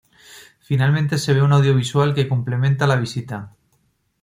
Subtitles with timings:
[0.67, 3.53] Finalmente se ve un audiovisual que complementa la visita.